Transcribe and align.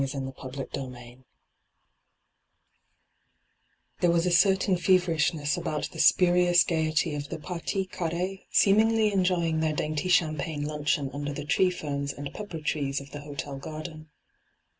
13—2 0.01 0.01
nyt,, 0.01 0.33
6^hyG00glc 0.33 0.55
CHAPTER 0.55 1.13
XV 1.15 1.23
There 3.99 4.09
was 4.09 4.25
a 4.25 4.31
certain 4.31 4.75
feverishness 4.77 5.57
about 5.57 5.89
the 5.91 5.99
spurious 5.99 6.63
gaiety 6.63 7.13
of 7.13 7.29
the 7.29 7.37
pa/rtie 7.37 7.87
carr4e 7.91 8.45
seemingly 8.49 9.13
enjoying 9.13 9.59
their 9.59 9.73
dainty 9.73 10.09
champagne 10.09 10.63
luncheon 10.65 11.11
under 11.13 11.31
the 11.33 11.45
tree 11.45 11.69
ferns 11.69 12.13
and 12.13 12.33
pepper 12.33 12.59
trees 12.61 12.99
of 12.99 13.11
the 13.11 13.21
hotel 13.21 13.57
garden. 13.59 14.07